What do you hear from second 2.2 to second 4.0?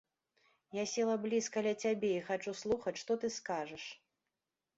хачу слухаць, што ты скажаш.